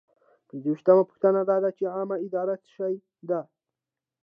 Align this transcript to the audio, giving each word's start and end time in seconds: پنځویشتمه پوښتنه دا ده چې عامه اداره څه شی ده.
پنځویشتمه 0.49 1.03
پوښتنه 1.09 1.41
دا 1.49 1.57
ده 1.63 1.69
چې 1.77 1.83
عامه 1.95 2.15
اداره 2.25 2.55
څه 2.63 2.69
شی 2.75 2.93
ده. 3.29 3.41